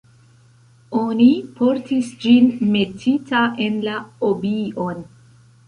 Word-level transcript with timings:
Oni 1.01 1.27
portis 1.59 2.09
ĝin 2.25 2.49
metita 2.77 3.45
en 3.69 3.79
la 3.91 4.03
"obi-on". 4.33 5.09